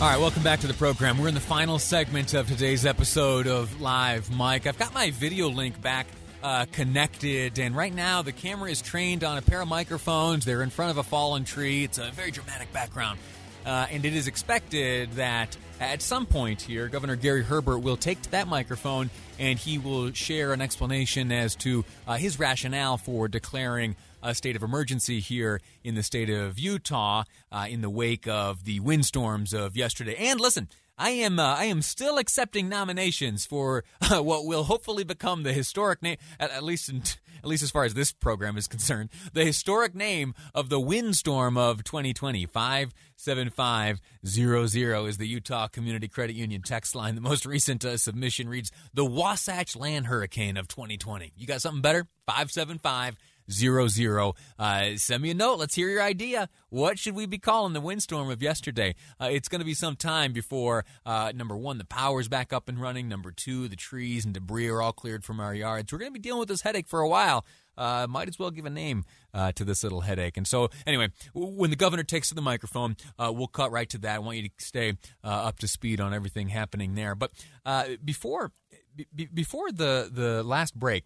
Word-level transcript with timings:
All 0.00 0.08
right, 0.08 0.18
welcome 0.18 0.42
back 0.42 0.60
to 0.60 0.66
the 0.66 0.72
program. 0.72 1.18
We're 1.18 1.28
in 1.28 1.34
the 1.34 1.40
final 1.40 1.78
segment 1.78 2.32
of 2.32 2.48
today's 2.48 2.86
episode 2.86 3.46
of 3.46 3.82
Live 3.82 4.30
Mic. 4.30 4.66
I've 4.66 4.78
got 4.78 4.94
my 4.94 5.10
video 5.10 5.50
link 5.50 5.78
back 5.82 6.06
uh, 6.42 6.64
connected, 6.72 7.58
and 7.58 7.76
right 7.76 7.94
now 7.94 8.22
the 8.22 8.32
camera 8.32 8.70
is 8.70 8.80
trained 8.80 9.24
on 9.24 9.36
a 9.36 9.42
pair 9.42 9.60
of 9.60 9.68
microphones. 9.68 10.46
They're 10.46 10.62
in 10.62 10.70
front 10.70 10.90
of 10.90 10.96
a 10.96 11.02
fallen 11.02 11.44
tree. 11.44 11.84
It's 11.84 11.98
a 11.98 12.10
very 12.12 12.30
dramatic 12.30 12.72
background. 12.72 13.18
Uh, 13.64 13.86
and 13.90 14.04
it 14.04 14.14
is 14.14 14.26
expected 14.26 15.12
that 15.12 15.56
at 15.80 16.02
some 16.02 16.26
point 16.26 16.60
here, 16.60 16.88
Governor 16.88 17.16
Gary 17.16 17.42
Herbert 17.42 17.78
will 17.78 17.96
take 17.96 18.20
to 18.22 18.30
that 18.32 18.48
microphone 18.48 19.10
and 19.38 19.58
he 19.58 19.78
will 19.78 20.12
share 20.12 20.52
an 20.52 20.60
explanation 20.60 21.32
as 21.32 21.54
to 21.56 21.84
uh, 22.06 22.16
his 22.16 22.38
rationale 22.38 22.98
for 22.98 23.28
declaring 23.28 23.96
a 24.22 24.34
state 24.34 24.56
of 24.56 24.62
emergency 24.62 25.20
here 25.20 25.60
in 25.82 25.94
the 25.94 26.02
state 26.02 26.28
of 26.28 26.58
Utah 26.58 27.24
uh, 27.50 27.66
in 27.68 27.80
the 27.80 27.90
wake 27.90 28.28
of 28.28 28.64
the 28.64 28.80
windstorms 28.80 29.54
of 29.54 29.76
yesterday. 29.76 30.14
And 30.16 30.40
listen, 30.40 30.68
I 31.00 31.10
am 31.10 31.38
uh, 31.38 31.54
I 31.54 31.64
am 31.64 31.80
still 31.80 32.18
accepting 32.18 32.68
nominations 32.68 33.46
for 33.46 33.84
uh, 34.02 34.22
what 34.22 34.44
will 34.44 34.64
hopefully 34.64 35.02
become 35.02 35.42
the 35.44 35.52
historic 35.52 36.02
name, 36.02 36.18
at, 36.38 36.50
at 36.50 36.62
least 36.62 36.90
in, 36.90 37.02
at 37.38 37.46
least 37.46 37.62
as 37.62 37.70
far 37.70 37.84
as 37.84 37.94
this 37.94 38.12
program 38.12 38.58
is 38.58 38.68
concerned, 38.68 39.08
the 39.32 39.46
historic 39.46 39.94
name 39.94 40.34
of 40.54 40.68
the 40.68 40.78
windstorm 40.78 41.56
of 41.56 41.84
2020. 41.84 42.44
Five 42.44 42.92
seven 43.16 43.48
five 43.48 44.02
zero 44.26 44.66
zero 44.66 45.06
is 45.06 45.16
the 45.16 45.26
Utah 45.26 45.68
Community 45.68 46.06
Credit 46.06 46.36
Union 46.36 46.60
text 46.60 46.94
line. 46.94 47.14
The 47.14 47.22
most 47.22 47.46
recent 47.46 47.82
uh, 47.82 47.96
submission 47.96 48.46
reads 48.46 48.70
the 48.92 49.06
Wasatch 49.06 49.74
Land 49.74 50.06
Hurricane 50.06 50.58
of 50.58 50.68
2020. 50.68 51.32
You 51.34 51.46
got 51.46 51.62
something 51.62 51.80
better? 51.80 52.06
Five 52.26 52.50
seven 52.50 52.76
five 52.76 53.16
zero 53.50 53.88
zero. 53.88 54.34
Uh, 54.58 54.96
send 54.96 55.22
me 55.22 55.30
a 55.30 55.34
note. 55.34 55.58
Let's 55.58 55.74
hear 55.74 55.88
your 55.88 56.02
idea. 56.02 56.48
What 56.68 56.98
should 56.98 57.14
we 57.14 57.26
be 57.26 57.38
calling 57.38 57.72
the 57.72 57.80
windstorm 57.80 58.30
of 58.30 58.42
yesterday? 58.42 58.94
Uh, 59.20 59.28
it's 59.30 59.48
going 59.48 59.60
to 59.60 59.64
be 59.64 59.74
some 59.74 59.96
time 59.96 60.32
before 60.32 60.84
uh, 61.04 61.32
number 61.34 61.56
one, 61.56 61.78
the 61.78 61.84
power's 61.84 62.28
back 62.28 62.52
up 62.52 62.68
and 62.68 62.80
running. 62.80 63.08
Number 63.08 63.32
two, 63.32 63.68
the 63.68 63.76
trees 63.76 64.24
and 64.24 64.34
debris 64.34 64.68
are 64.68 64.82
all 64.82 64.92
cleared 64.92 65.24
from 65.24 65.40
our 65.40 65.54
yards. 65.54 65.92
We're 65.92 65.98
going 65.98 66.12
to 66.12 66.18
be 66.18 66.20
dealing 66.20 66.40
with 66.40 66.48
this 66.48 66.62
headache 66.62 66.88
for 66.88 67.00
a 67.00 67.08
while. 67.08 67.44
Uh, 67.76 68.06
might 68.08 68.28
as 68.28 68.38
well 68.38 68.50
give 68.50 68.66
a 68.66 68.70
name 68.70 69.04
uh, 69.32 69.52
to 69.52 69.64
this 69.64 69.82
little 69.82 70.02
headache. 70.02 70.36
And 70.36 70.46
so, 70.46 70.68
anyway, 70.86 71.08
when 71.32 71.70
the 71.70 71.76
governor 71.76 72.02
takes 72.02 72.28
to 72.28 72.34
the 72.34 72.42
microphone, 72.42 72.96
uh, 73.18 73.32
we'll 73.34 73.46
cut 73.46 73.72
right 73.72 73.88
to 73.88 73.98
that. 73.98 74.16
I 74.16 74.18
want 74.18 74.36
you 74.36 74.48
to 74.48 74.50
stay 74.58 74.98
uh, 75.24 75.28
up 75.28 75.58
to 75.60 75.68
speed 75.68 75.98
on 76.00 76.12
everything 76.12 76.48
happening 76.48 76.94
there. 76.94 77.14
But 77.14 77.30
uh, 77.64 77.84
before 78.04 78.52
b- 78.94 79.28
before 79.32 79.72
the 79.72 80.10
the 80.12 80.42
last 80.42 80.78
break. 80.78 81.04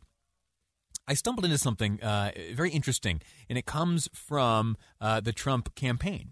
I 1.06 1.14
stumbled 1.14 1.44
into 1.44 1.58
something 1.58 2.02
uh, 2.02 2.32
very 2.54 2.70
interesting, 2.70 3.20
and 3.48 3.58
it 3.58 3.66
comes 3.66 4.08
from 4.12 4.76
uh, 5.00 5.20
the 5.20 5.32
Trump 5.32 5.74
campaign. 5.74 6.30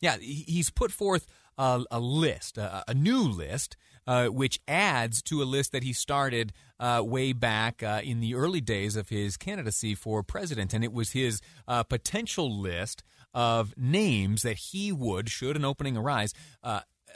Yeah, 0.00 0.16
he's 0.18 0.70
put 0.70 0.90
forth 0.90 1.26
a, 1.56 1.84
a 1.90 2.00
list, 2.00 2.58
a, 2.58 2.82
a, 2.88 2.94
new 2.94 3.22
list, 3.22 3.76
uh, 4.06 4.26
which 4.26 4.60
adds 4.66 5.22
to 5.22 5.42
a 5.42 5.44
list 5.44 5.70
that 5.72 5.84
he 5.84 5.92
started 5.92 6.52
uh, 6.80 7.02
way 7.04 7.32
back 7.32 7.82
uh, 7.82 8.00
in 8.02 8.20
the 8.20 8.34
early 8.34 8.60
days 8.60 8.96
of 8.96 9.10
his 9.10 9.36
candidacy 9.36 9.94
for 9.94 10.22
president. 10.24 10.74
And 10.74 10.82
it 10.82 10.92
was 10.92 11.12
his 11.12 11.40
uh, 11.68 11.84
potential 11.84 12.60
list 12.60 13.04
of 13.32 13.74
names 13.76 14.42
that 14.42 14.58
he 14.58 14.90
would, 14.90 15.30
should 15.30 15.56
an 15.56 15.64
opening 15.64 15.96
arise, 15.96 16.34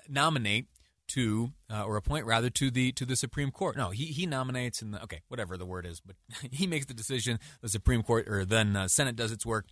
nominate 0.08 0.66
to 1.08 1.52
uh, 1.72 1.84
or 1.84 1.96
appoint 1.96 2.26
rather 2.26 2.50
to 2.50 2.70
the 2.70 2.92
to 2.92 3.04
the 3.04 3.16
Supreme 3.16 3.50
Court. 3.50 3.76
No, 3.76 3.90
he 3.90 4.06
he 4.06 4.26
nominates 4.26 4.82
and 4.82 4.94
okay, 4.96 5.22
whatever 5.28 5.56
the 5.56 5.66
word 5.66 5.86
is, 5.86 6.00
but 6.00 6.16
he 6.50 6.66
makes 6.66 6.86
the 6.86 6.94
decision. 6.94 7.38
The 7.60 7.68
Supreme 7.68 8.02
Court 8.02 8.28
or 8.28 8.44
then 8.44 8.76
uh, 8.76 8.88
Senate 8.88 9.16
does 9.16 9.32
its 9.32 9.46
work. 9.46 9.66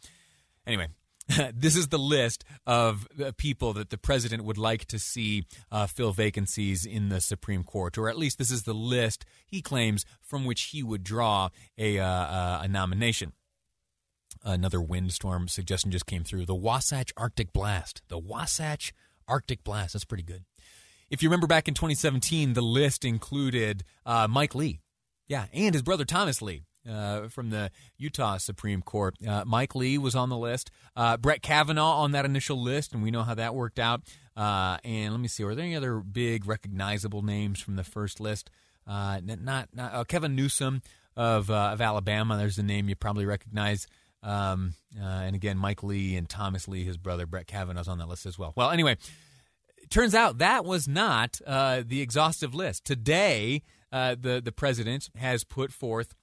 Anyway, 0.67 0.89
this 1.55 1.77
is 1.77 1.89
the 1.89 1.99
list 1.99 2.45
of 2.67 3.09
people 3.37 3.73
that 3.75 3.91
the 3.91 3.99
president 3.99 4.45
would 4.45 4.59
like 4.59 4.85
to 4.87 4.99
see 4.99 5.45
uh, 5.73 5.87
fill 5.87 6.12
vacancies 6.12 6.85
in 6.85 7.09
the 7.09 7.21
Supreme 7.21 7.65
Court, 7.65 7.97
or 7.97 8.09
at 8.09 8.19
least 8.19 8.39
this 8.39 8.51
is 8.51 8.65
the 8.65 8.75
list 8.75 9.25
he 9.47 9.62
claims 9.62 10.05
from 10.21 10.45
which 10.45 10.62
he 10.65 10.83
would 10.83 11.03
draw 11.03 11.49
a 11.79 11.99
uh, 11.99 12.06
uh, 12.06 12.61
a 12.62 12.69
nomination. 12.69 13.33
Another 14.43 14.81
windstorm 14.81 15.49
suggestion 15.49 15.91
just 15.91 16.06
came 16.06 16.23
through. 16.23 16.44
The 16.44 16.55
Wasatch 16.55 17.12
Arctic 17.17 17.53
Blast. 17.53 18.03
The 18.09 18.19
Wasatch 18.19 18.93
Arctic 19.27 19.65
Blast. 19.65 19.94
That's 19.94 20.05
pretty 20.05 20.23
good. 20.23 20.44
If 21.14 21.22
you 21.22 21.28
remember 21.28 21.47
back 21.47 21.69
in 21.69 21.75
2017, 21.75 22.54
the 22.54 22.60
list 22.60 23.04
included 23.04 23.84
uh, 24.04 24.26
Mike 24.28 24.52
Lee, 24.52 24.80
yeah, 25.28 25.47
and 25.52 25.72
his 25.72 25.80
brother 25.80 26.04
Thomas 26.04 26.42
Lee. 26.42 26.64
Uh, 26.86 27.28
from 27.28 27.48
the 27.48 27.70
Utah 27.97 28.36
Supreme 28.36 28.82
Court. 28.82 29.14
Uh, 29.26 29.42
Mike 29.47 29.75
Lee 29.75 29.97
was 29.97 30.14
on 30.14 30.28
the 30.28 30.36
list. 30.36 30.70
Uh, 30.94 31.16
Brett 31.16 31.41
Kavanaugh 31.41 32.02
on 32.02 32.12
that 32.12 32.26
initial 32.26 32.60
list, 32.60 32.92
and 32.92 33.02
we 33.02 33.10
know 33.10 33.22
how 33.22 33.32
that 33.32 33.54
worked 33.54 33.78
out. 33.78 34.02
Uh, 34.36 34.76
and 34.84 35.10
let 35.14 35.19
me 35.19 35.26
see, 35.26 35.44
were 35.44 35.54
there 35.54 35.64
any 35.64 35.76
other 35.76 36.00
big 36.00 36.47
recognizable 36.47 37.22
names 37.22 37.58
from 37.58 37.76
the 37.76 37.84
first 37.84 38.20
list? 38.20 38.50
Uh, 38.86 39.19
not, 39.25 39.69
not 39.72 40.08
Kevin 40.08 40.34
Newsom 40.36 40.82
of 41.16 41.48
of 41.48 41.81
Alabama. 41.81 42.36
There's 42.36 42.58
a 42.58 42.62
name 42.62 42.91
you 42.91 42.96
probably 42.96 43.25
recognize. 43.25 43.86
Um, 44.22 44.75
and 45.00 45.34
again, 45.34 45.56
Mike 45.56 45.82
Lee 45.82 46.16
and 46.16 46.28
Thomas 46.28 46.69
Lee, 46.69 46.84
his 46.84 46.98
brother 46.98 47.25
Brett 47.25 47.46
Kavanaugh's 47.46 47.88
on 47.88 47.96
that 47.96 48.08
list 48.08 48.26
as 48.26 48.38
well. 48.38 48.52
Well, 48.56 48.70
anyway, 48.70 48.98
turns 49.94 50.15
out 50.15 50.38
that 50.38 50.65
was 50.65 50.88
not 50.88 51.41
uh, 51.47 51.82
the 51.87 52.00
exhaustive 52.00 52.53
list. 52.55 52.84
Today, 52.84 53.62
uh, 53.93 54.16
the 54.21 54.43
the 54.44 54.53
president 54.53 55.09
has 55.16 55.44
put 55.44 55.72
forth 55.72 56.15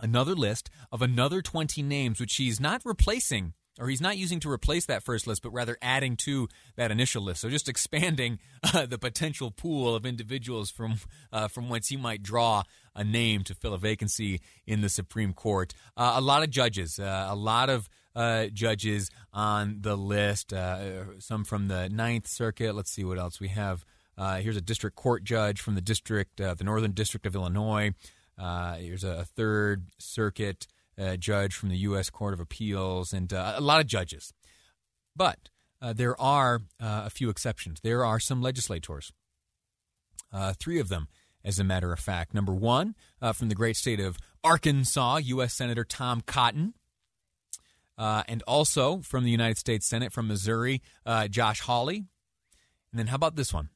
another 0.00 0.34
list 0.34 0.70
of 0.92 1.02
another 1.02 1.42
20 1.42 1.82
names, 1.82 2.20
which 2.20 2.36
he's 2.36 2.60
not 2.60 2.82
replacing 2.84 3.54
or 3.80 3.88
he's 3.88 4.00
not 4.00 4.16
using 4.16 4.38
to 4.38 4.48
replace 4.48 4.86
that 4.86 5.02
first 5.02 5.26
list, 5.26 5.42
but 5.42 5.52
rather 5.52 5.76
adding 5.82 6.16
to 6.16 6.48
that 6.76 6.92
initial 6.92 7.24
list. 7.24 7.40
So 7.40 7.50
just 7.50 7.68
expanding 7.68 8.38
uh, 8.74 8.86
the 8.86 8.98
potential 8.98 9.50
pool 9.50 9.96
of 9.96 10.06
individuals 10.06 10.70
from 10.70 10.96
uh, 11.32 11.48
from 11.48 11.68
whence 11.68 11.88
he 11.88 11.96
might 11.96 12.22
draw 12.22 12.62
a 12.94 13.02
name 13.02 13.42
to 13.42 13.54
fill 13.56 13.74
a 13.74 13.78
vacancy 13.78 14.40
in 14.66 14.82
the 14.82 14.88
Supreme 14.88 15.32
Court. 15.32 15.74
Uh, 15.96 16.12
a 16.14 16.20
lot 16.20 16.44
of 16.44 16.50
judges, 16.50 17.00
uh, 17.00 17.26
a 17.28 17.34
lot 17.34 17.68
of 17.68 17.88
uh, 18.14 18.46
judges 18.46 19.10
on 19.32 19.78
the 19.80 19.96
list. 19.96 20.52
Uh, 20.52 21.18
some 21.20 21.44
from 21.44 21.68
the 21.68 21.88
Ninth 21.88 22.26
Circuit. 22.26 22.74
Let's 22.74 22.90
see 22.90 23.04
what 23.04 23.18
else 23.18 23.40
we 23.40 23.48
have. 23.48 23.84
Uh, 24.16 24.36
here's 24.36 24.56
a 24.56 24.60
district 24.60 24.96
court 24.96 25.24
judge 25.24 25.60
from 25.60 25.74
the 25.74 25.80
district, 25.80 26.40
uh, 26.40 26.54
the 26.54 26.64
Northern 26.64 26.92
District 26.92 27.26
of 27.26 27.34
Illinois. 27.34 27.92
Uh, 28.38 28.74
here's 28.74 29.04
a 29.04 29.24
third 29.24 29.86
circuit 29.98 30.66
uh, 30.98 31.16
judge 31.16 31.54
from 31.54 31.68
the 31.68 31.78
U.S. 31.78 32.10
Court 32.10 32.34
of 32.34 32.40
Appeals, 32.40 33.12
and 33.12 33.32
a 33.32 33.60
lot 33.60 33.80
of 33.80 33.86
judges. 33.86 34.32
But 35.16 35.48
there 35.80 36.18
are 36.20 36.62
a 36.80 37.10
few 37.10 37.28
exceptions. 37.28 37.80
There 37.82 38.04
are 38.04 38.18
some 38.20 38.40
legislators. 38.40 39.12
three 40.58 40.78
of 40.78 40.88
them, 40.88 41.08
as 41.44 41.58
a 41.58 41.64
matter 41.64 41.92
of 41.92 41.98
fact. 41.98 42.34
Number 42.34 42.54
one, 42.54 42.94
from 43.34 43.48
the 43.48 43.54
great 43.54 43.76
state 43.76 44.00
of 44.00 44.18
Arkansas, 44.42 45.16
U.S. 45.16 45.54
Senator 45.54 45.84
Tom 45.84 46.20
Cotton. 46.20 46.74
Uh, 47.96 48.22
and 48.26 48.42
also 48.46 48.98
from 49.00 49.24
the 49.24 49.30
United 49.30 49.58
States 49.58 49.86
Senate 49.86 50.12
from 50.12 50.28
Missouri, 50.28 50.82
uh, 51.06 51.28
Josh 51.28 51.60
Hawley. 51.60 51.96
And 51.96 52.98
then 52.98 53.06
how 53.08 53.16
about 53.16 53.36
this 53.36 53.52
one? 53.52 53.70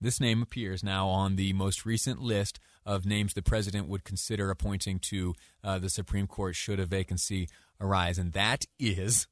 This 0.00 0.20
name 0.20 0.42
appears 0.42 0.82
now 0.82 1.08
on 1.08 1.36
the 1.36 1.52
most 1.52 1.86
recent 1.86 2.20
list 2.20 2.60
of 2.84 3.06
names 3.06 3.34
the 3.34 3.42
president 3.42 3.88
would 3.88 4.04
consider 4.04 4.50
appointing 4.50 4.98
to 4.98 5.34
uh, 5.62 5.78
the 5.78 5.88
Supreme 5.88 6.26
Court 6.26 6.54
should 6.54 6.78
a 6.78 6.86
vacancy 6.86 7.48
arise, 7.80 8.18
and 8.18 8.32
that 8.32 8.66
is 8.78 9.26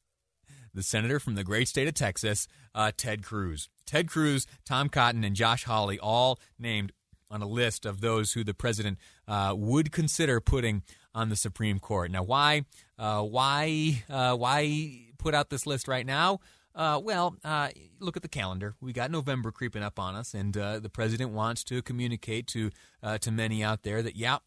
the 0.75 0.83
senator 0.83 1.21
from 1.21 1.35
the 1.35 1.45
great 1.45 1.69
state 1.69 1.89
of 1.89 1.95
Texas, 1.95 2.49
uh, 2.75 2.93
Ted 2.97 3.23
Cruz. 3.23 3.69
Ted 3.85 4.09
Cruz, 4.09 4.47
Tom 4.65 4.89
Cotton, 4.89 5.25
and 5.25 5.37
Josh 5.37 5.65
Hawley 5.65 5.99
all 5.99 6.41
named 6.59 6.93
on 7.31 7.43
a 7.43 7.47
list 7.47 7.87
of 7.87 8.01
those 8.01 8.33
who 8.33 8.45
the 8.45 8.55
president 8.55 8.99
uh, 9.29 9.55
would 9.57 9.93
consider 9.93 10.41
putting 10.41 10.83
on 11.15 11.29
the 11.29 11.37
Supreme 11.37 11.79
Court. 11.79 12.11
Now, 12.11 12.23
why 12.23 12.65
uh, 12.99 13.23
why 13.23 14.03
uh, 14.09 14.37
why 14.37 15.07
put 15.19 15.35
out 15.35 15.51
this 15.51 15.67
list 15.67 15.89
right 15.89 16.07
now? 16.07 16.41
Uh, 16.75 16.99
well, 17.03 17.37
uh, 17.45 17.69
look 18.01 18.17
at 18.17 18.23
the 18.23 18.29
calendar. 18.29 18.75
We 18.81 18.93
got 18.93 19.11
November 19.11 19.53
creeping 19.53 19.83
up 19.83 19.99
on 19.99 20.15
us, 20.15 20.33
and 20.33 20.57
uh, 20.57 20.79
the 20.79 20.89
president 20.89 21.31
wants 21.31 21.65
to 21.65 21.83
communicate 21.83 22.47
to 22.49 22.71
uh, 23.03 23.19
to 23.19 23.31
many 23.31 23.63
out 23.63 23.83
there 23.83 24.03
that 24.03 24.17
yeah, 24.17 24.39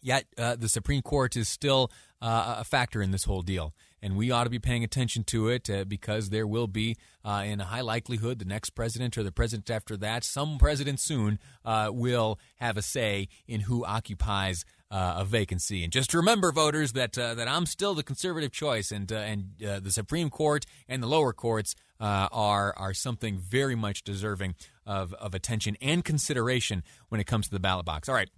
yet 0.00 0.26
the 0.36 0.68
Supreme 0.68 1.02
Court 1.02 1.36
is 1.36 1.48
still 1.48 1.90
a 2.20 2.64
factor 2.64 3.02
in 3.02 3.10
this 3.10 3.24
whole 3.24 3.42
deal 3.42 3.74
and 4.02 4.16
we 4.16 4.30
ought 4.30 4.44
to 4.44 4.50
be 4.50 4.58
paying 4.58 4.82
attention 4.82 5.22
to 5.24 5.48
it 5.48 5.70
uh, 5.70 5.84
because 5.84 6.30
there 6.30 6.46
will 6.46 6.66
be, 6.66 6.96
uh, 7.24 7.44
in 7.46 7.60
a 7.60 7.64
high 7.64 7.80
likelihood, 7.80 8.40
the 8.40 8.44
next 8.44 8.70
president 8.70 9.16
or 9.16 9.22
the 9.22 9.30
president 9.30 9.70
after 9.70 9.96
that, 9.96 10.24
some 10.24 10.58
president 10.58 10.98
soon, 10.98 11.38
uh, 11.64 11.88
will 11.92 12.38
have 12.56 12.76
a 12.76 12.82
say 12.82 13.28
in 13.46 13.60
who 13.60 13.84
occupies 13.84 14.64
uh, 14.90 15.14
a 15.18 15.24
vacancy. 15.24 15.84
And 15.84 15.92
just 15.92 16.12
remember, 16.12 16.50
voters, 16.50 16.92
that 16.92 17.16
uh, 17.16 17.34
that 17.34 17.48
I'm 17.48 17.64
still 17.64 17.94
the 17.94 18.02
conservative 18.02 18.50
choice, 18.50 18.90
and 18.90 19.10
uh, 19.10 19.16
and 19.16 19.52
the 19.58 19.90
Supreme 19.90 20.28
Court 20.28 20.66
and 20.88 21.02
the 21.02 21.06
lower 21.06 21.32
courts 21.32 21.74
are 21.98 22.74
are 22.76 22.92
something 22.92 23.38
very 23.38 23.74
much 23.74 24.02
deserving 24.02 24.54
of 24.84 25.14
of 25.14 25.34
attention 25.34 25.76
and 25.80 26.04
consideration 26.04 26.82
when 27.08 27.20
it 27.20 27.24
comes 27.24 27.46
to 27.46 27.52
the 27.52 27.60
ballot 27.60 27.86
box. 27.86 28.08
All 28.08 28.14
right, 28.14 28.28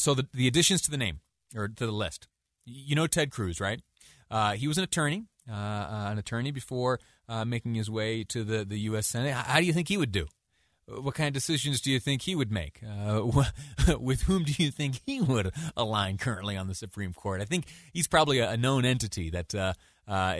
so 0.00 0.14
the 0.14 0.28
the 0.32 0.46
additions 0.46 0.82
to 0.82 0.92
the 0.92 0.96
name 0.96 1.20
or 1.56 1.66
to 1.66 1.86
the 1.86 1.92
list. 1.92 2.28
You 2.64 2.94
know 2.94 3.08
Ted 3.08 3.32
Cruz, 3.32 3.60
right? 3.60 3.80
Uh, 4.30 4.52
he 4.52 4.68
was 4.68 4.78
an 4.78 4.84
attorney, 4.84 5.24
uh, 5.48 5.54
uh, 5.54 6.08
an 6.10 6.18
attorney 6.18 6.50
before 6.50 7.00
uh, 7.28 7.44
making 7.44 7.74
his 7.74 7.90
way 7.90 8.24
to 8.24 8.44
the, 8.44 8.64
the 8.64 8.78
U.S. 8.80 9.06
Senate. 9.06 9.32
How 9.32 9.58
do 9.58 9.66
you 9.66 9.72
think 9.72 9.88
he 9.88 9.96
would 9.96 10.12
do? 10.12 10.26
What 10.88 11.16
kind 11.16 11.28
of 11.28 11.34
decisions 11.34 11.80
do 11.80 11.90
you 11.90 11.98
think 11.98 12.22
he 12.22 12.36
would 12.36 12.52
make? 12.52 12.80
Uh, 12.84 13.42
with 13.98 14.22
whom 14.22 14.44
do 14.44 14.52
you 14.62 14.70
think 14.70 15.00
he 15.04 15.20
would 15.20 15.52
align 15.76 16.16
currently 16.16 16.56
on 16.56 16.68
the 16.68 16.76
Supreme 16.76 17.12
Court? 17.12 17.40
I 17.40 17.44
think 17.44 17.66
he's 17.92 18.06
probably 18.06 18.38
a, 18.38 18.56
known 18.56 18.84
entity 18.84 19.30
that 19.30 19.52
uh, 19.52 19.72
uh, 20.06 20.36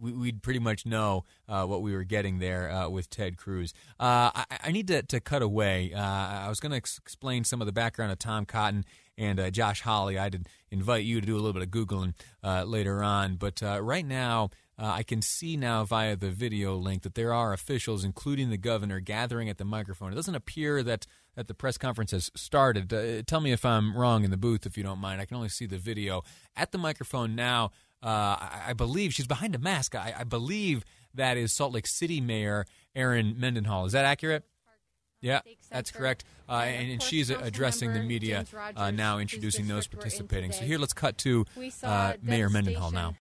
we, 0.00 0.12
would 0.12 0.42
pretty 0.42 0.60
much 0.60 0.86
know 0.86 1.24
uh, 1.48 1.64
what 1.66 1.82
we 1.82 1.92
were 1.92 2.04
getting 2.04 2.38
there 2.38 2.70
uh, 2.70 2.88
with 2.88 3.10
Ted 3.10 3.36
Cruz. 3.36 3.74
Uh, 3.98 4.30
I, 4.34 4.44
I, 4.64 4.70
need 4.70 4.86
to, 4.88 5.02
to 5.02 5.18
cut 5.18 5.42
away. 5.42 5.92
I 5.92 6.48
was 6.48 6.60
going 6.60 6.70
to 6.70 6.76
ex- 6.76 6.98
explain 6.98 7.42
some 7.42 7.60
of 7.60 7.66
the 7.66 7.72
background 7.72 8.12
of 8.12 8.20
Tom 8.20 8.44
Cotton 8.44 8.84
and 9.20 9.52
Josh 9.52 9.82
Hawley. 9.82 10.18
I 10.18 10.30
did 10.30 10.48
invite 10.70 11.04
you 11.04 11.20
to 11.20 11.26
do 11.26 11.34
a 11.34 11.40
little 11.40 11.52
bit 11.52 11.62
of 11.62 11.68
Googling 11.68 12.14
later 12.42 13.04
on. 13.04 13.36
But 13.36 13.60
right 13.62 14.04
now, 14.04 14.50
uh, 14.80 14.94
I 14.96 15.02
can 15.02 15.20
see 15.20 15.58
now 15.58 15.84
via 15.84 16.16
the 16.16 16.30
video 16.30 16.74
link 16.74 17.02
that 17.02 17.14
there 17.14 17.34
are 17.34 17.52
officials, 17.52 18.02
including 18.02 18.48
the 18.48 18.56
governor, 18.56 18.98
gathering 18.98 19.50
at 19.50 19.58
the 19.58 19.64
microphone. 19.64 20.10
It 20.10 20.16
doesn't 20.16 20.34
appear 20.34 20.82
that, 20.82 21.06
that 21.36 21.48
the 21.48 21.54
press 21.54 21.76
conference 21.76 22.12
has 22.12 22.30
started. 22.34 22.90
Uh, 22.90 23.22
tell 23.26 23.40
me 23.40 23.52
if 23.52 23.62
I'm 23.66 23.94
wrong 23.94 24.24
in 24.24 24.30
the 24.30 24.38
booth, 24.38 24.64
if 24.64 24.78
you 24.78 24.82
don't 24.82 24.98
mind. 24.98 25.20
I 25.20 25.26
can 25.26 25.36
only 25.36 25.50
see 25.50 25.66
the 25.66 25.76
video. 25.76 26.22
At 26.56 26.72
the 26.72 26.78
microphone 26.78 27.34
now, 27.34 27.72
uh, 28.02 28.06
I, 28.40 28.62
I, 28.68 28.72
believe 28.72 29.12
she's 29.12 29.26
behind 29.26 29.54
a 29.54 29.58
mask. 29.58 29.94
I, 29.94 30.14
I, 30.20 30.24
believe 30.24 30.86
that 31.12 31.36
is 31.36 31.52
Salt 31.52 31.74
Lake 31.74 31.86
City 31.86 32.18
Mayor 32.18 32.64
Erin 32.94 33.38
Mendenhall. 33.38 33.84
Is 33.84 33.92
that 33.92 34.06
accurate? 34.06 34.44
Yeah, 35.20 35.40
that's 35.70 35.90
correct. 35.90 36.24
Uh, 36.48 36.62
and, 36.64 36.90
and 36.92 37.02
she's 37.02 37.30
addressing 37.30 37.92
the 37.92 38.00
media 38.00 38.44
uh, 38.76 38.90
now, 38.90 39.18
introducing 39.18 39.68
those 39.68 39.86
participating. 39.86 40.50
So 40.52 40.64
here, 40.64 40.78
let's 40.78 40.92
cut 40.92 41.18
to 41.18 41.44
uh, 41.82 42.14
Mayor 42.22 42.48
Mendenhall 42.48 42.90
now. 42.90 43.14